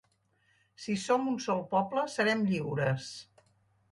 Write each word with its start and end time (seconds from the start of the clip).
Si 0.85 0.95
som 1.01 1.27
un 1.33 1.35
sol 1.43 1.61
poble, 1.75 2.05
serem 2.15 2.43
lliures. 2.53 3.13